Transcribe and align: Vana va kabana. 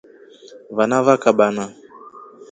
Vana 0.79 0.99
va 1.07 1.15
kabana. 1.25 1.65